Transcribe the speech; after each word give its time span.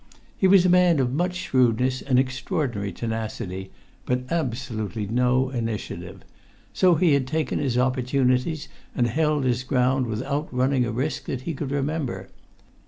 He 0.35 0.47
was 0.47 0.65
a 0.65 0.67
man 0.69 0.97
of 0.97 1.13
much 1.13 1.35
shrewdness 1.35 2.01
and 2.01 2.17
extraordinary 2.17 2.91
tenacity, 2.91 3.69
but 4.07 4.21
absolutely 4.31 5.05
no 5.05 5.51
initiative; 5.51 6.25
so 6.73 6.95
he 6.95 7.13
had 7.13 7.27
taken 7.27 7.59
his 7.59 7.77
opportunities 7.77 8.67
and 8.95 9.05
held 9.05 9.43
his 9.43 9.61
ground 9.61 10.07
without 10.07 10.51
running 10.51 10.85
a 10.85 10.91
risk 10.91 11.25
that 11.25 11.41
he 11.41 11.53
could 11.53 11.69
remember. 11.69 12.29